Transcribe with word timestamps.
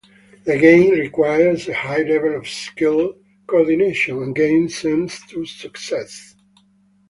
The 0.45 0.57
game 0.57 0.93
requires 0.93 1.67
a 1.67 1.75
high 1.75 2.01
level 2.01 2.35
of 2.35 2.47
skill, 2.49 3.13
coordination, 3.45 4.17
and 4.23 4.35
game 4.35 4.67
sense 4.67 5.23
to 5.27 5.45
succeed. 5.45 6.07